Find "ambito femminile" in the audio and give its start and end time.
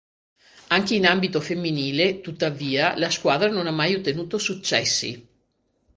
1.05-2.21